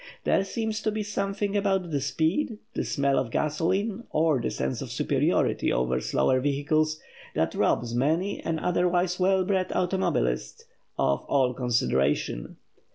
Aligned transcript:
There 0.23 0.43
seems 0.43 0.81
to 0.81 0.89
be 0.91 1.03
something 1.03 1.55
about 1.55 1.91
the 1.91 2.01
speed, 2.01 2.57
the 2.73 2.83
smell 2.83 3.19
of 3.19 3.29
gasoline 3.29 4.05
or 4.09 4.41
the 4.41 4.49
sense 4.49 4.81
of 4.81 4.91
superiority 4.91 5.71
over 5.71 5.99
slower 6.01 6.39
vehicles, 6.39 6.99
that 7.35 7.53
robs 7.53 7.93
many 7.93 8.39
an 8.39 8.57
otherwise 8.57 9.19
well 9.19 9.45
bred 9.45 9.71
automobilist 9.71 10.63
of 10.97 11.23
all 11.27 11.53
consideration. 11.53 12.57